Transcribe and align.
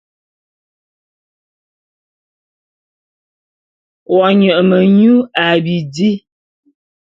Wo 4.13 4.25
nye 4.39 4.53
menyu 4.69 5.13
a 5.45 5.47
bidi. 5.63 6.11